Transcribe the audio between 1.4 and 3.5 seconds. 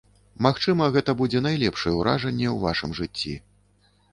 найлепшае ўражанне ў вашым жыцці.